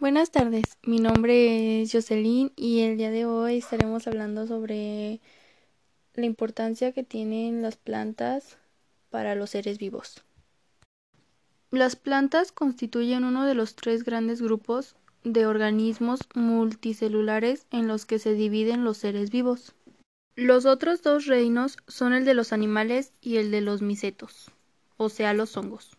[0.00, 5.20] Buenas tardes, mi nombre es Jocelyn y el día de hoy estaremos hablando sobre
[6.14, 8.56] la importancia que tienen las plantas
[9.10, 10.24] para los seres vivos.
[11.70, 18.18] Las plantas constituyen uno de los tres grandes grupos de organismos multicelulares en los que
[18.18, 19.74] se dividen los seres vivos.
[20.34, 24.50] Los otros dos reinos son el de los animales y el de los micetos,
[24.96, 25.90] o sea, los hongos.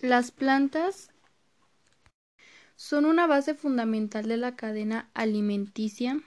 [0.00, 1.13] Las plantas
[2.84, 6.20] son una base fundamental de la cadena alimenticia,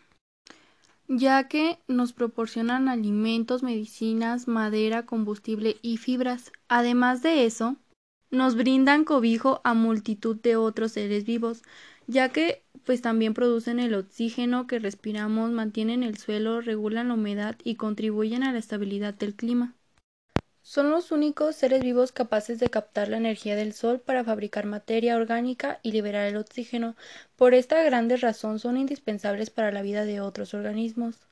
[1.08, 6.52] ya que nos proporcionan alimentos, medicinas, madera, combustible y fibras.
[6.68, 7.76] Además de eso,
[8.32, 11.62] nos brindan cobijo a multitud de otros seres vivos,
[12.08, 17.56] ya que pues también producen el oxígeno que respiramos, mantienen el suelo, regulan la humedad
[17.64, 19.76] y contribuyen a la estabilidad del clima.
[20.68, 25.16] Son los únicos seres vivos capaces de captar la energía del sol para fabricar materia
[25.16, 26.98] orgánica y liberar el oxígeno.
[27.38, 31.26] Por esta grande razón son indispensables para la vida de otros organismos.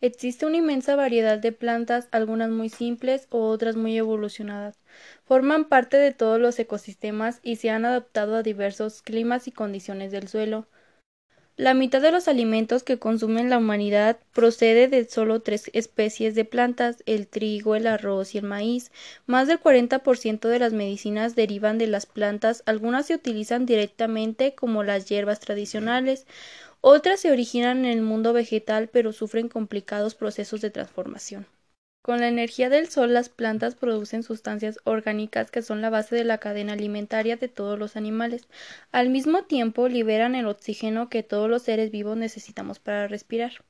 [0.00, 4.78] Existe una inmensa variedad de plantas, algunas muy simples o otras muy evolucionadas.
[5.26, 10.10] Forman parte de todos los ecosistemas y se han adaptado a diversos climas y condiciones
[10.10, 10.66] del suelo.
[11.58, 16.44] La mitad de los alimentos que consume la humanidad procede de solo tres especies de
[16.44, 18.92] plantas, el trigo, el arroz y el maíz.
[19.26, 24.84] Más del 40% de las medicinas derivan de las plantas, algunas se utilizan directamente como
[24.84, 26.28] las hierbas tradicionales,
[26.80, 31.44] otras se originan en el mundo vegetal pero sufren complicados procesos de transformación.
[32.08, 36.24] Con la energía del sol las plantas producen sustancias orgánicas que son la base de
[36.24, 38.48] la cadena alimentaria de todos los animales.
[38.92, 43.62] Al mismo tiempo liberan el oxígeno que todos los seres vivos necesitamos para respirar.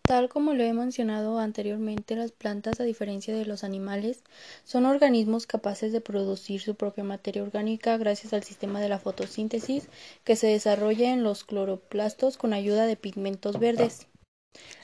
[0.00, 4.24] Tal como lo he mencionado anteriormente, las plantas, a diferencia de los animales,
[4.64, 9.90] son organismos capaces de producir su propia materia orgánica gracias al sistema de la fotosíntesis
[10.24, 14.06] que se desarrolla en los cloroplastos con ayuda de pigmentos verdes.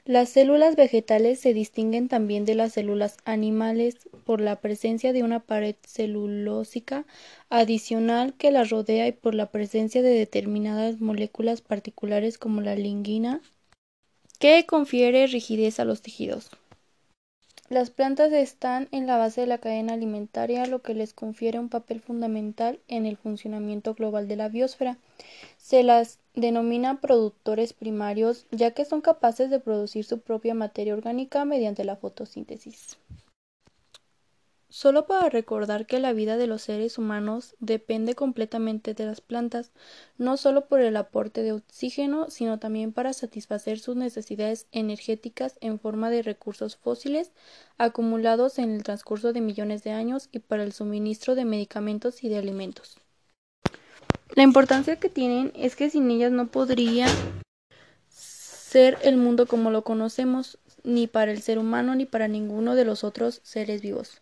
[0.04, 5.40] Las células vegetales se distinguen también de las células animales por la presencia de una
[5.40, 7.06] pared celulósica
[7.48, 13.40] adicional que las rodea y por la presencia de determinadas moléculas particulares como la lignina
[14.38, 16.50] que confiere rigidez a los tejidos.
[17.70, 21.70] Las plantas están en la base de la cadena alimentaria, lo que les confiere un
[21.70, 24.98] papel fundamental en el funcionamiento global de la biosfera.
[25.56, 31.46] Se las denomina productores primarios, ya que son capaces de producir su propia materia orgánica
[31.46, 32.98] mediante la fotosíntesis.
[34.74, 39.70] Solo para recordar que la vida de los seres humanos depende completamente de las plantas,
[40.18, 45.78] no solo por el aporte de oxígeno, sino también para satisfacer sus necesidades energéticas en
[45.78, 47.30] forma de recursos fósiles
[47.78, 52.28] acumulados en el transcurso de millones de años y para el suministro de medicamentos y
[52.28, 52.98] de alimentos.
[54.34, 57.06] La importancia que tienen es que sin ellas no podría
[58.08, 62.84] ser el mundo como lo conocemos, ni para el ser humano ni para ninguno de
[62.84, 64.20] los otros seres vivos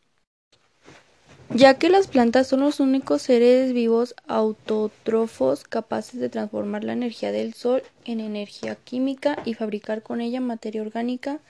[1.54, 7.30] ya que las plantas son los únicos seres vivos autótrofos capaces de transformar la energía
[7.30, 11.40] del sol en energía química y fabricar con ella materia orgánica,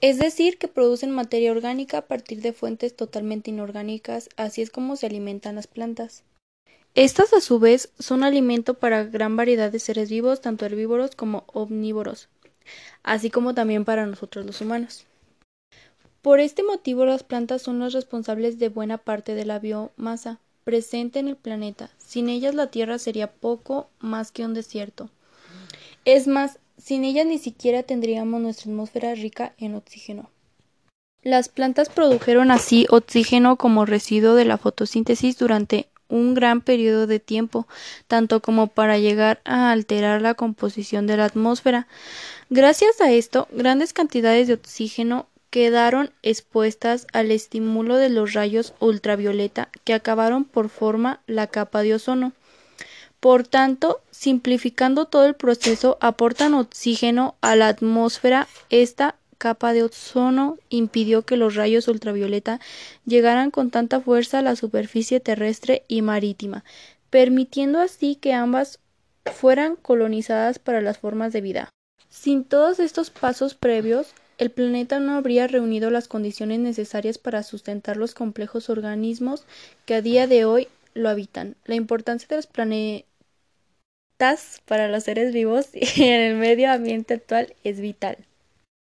[0.00, 4.96] es decir, que producen materia orgánica a partir de fuentes totalmente inorgánicas, así es como
[4.96, 6.22] se alimentan las plantas.
[6.94, 11.42] Estas a su vez son alimento para gran variedad de seres vivos, tanto herbívoros como
[11.48, 12.28] omnívoros,
[13.02, 15.06] así como también para nosotros los humanos.
[16.24, 21.18] Por este motivo las plantas son las responsables de buena parte de la biomasa presente
[21.18, 21.90] en el planeta.
[21.98, 25.10] Sin ellas la Tierra sería poco más que un desierto.
[26.06, 30.30] Es más, sin ellas ni siquiera tendríamos nuestra atmósfera rica en oxígeno.
[31.22, 37.20] Las plantas produjeron así oxígeno como residuo de la fotosíntesis durante un gran periodo de
[37.20, 37.68] tiempo,
[38.08, 41.86] tanto como para llegar a alterar la composición de la atmósfera.
[42.48, 49.68] Gracias a esto, grandes cantidades de oxígeno quedaron expuestas al estímulo de los rayos ultravioleta
[49.84, 52.32] que acabaron por forma la capa de ozono.
[53.20, 58.48] Por tanto, simplificando todo el proceso, aportan oxígeno a la atmósfera.
[58.68, 62.58] Esta capa de ozono impidió que los rayos ultravioleta
[63.06, 66.64] llegaran con tanta fuerza a la superficie terrestre y marítima,
[67.10, 68.80] permitiendo así que ambas
[69.32, 71.68] fueran colonizadas para las formas de vida.
[72.08, 77.96] Sin todos estos pasos previos, el planeta no habría reunido las condiciones necesarias para sustentar
[77.96, 79.44] los complejos organismos
[79.86, 81.56] que a día de hoy lo habitan.
[81.64, 83.04] La importancia de los planetas
[84.64, 88.18] para los seres vivos y en el medio ambiente actual es vital,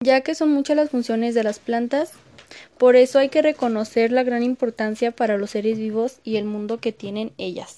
[0.02, 2.12] ya que son muchas las funciones de las plantas,
[2.78, 6.78] por eso hay que reconocer la gran importancia para los seres vivos y el mundo
[6.78, 7.70] que tienen ellas.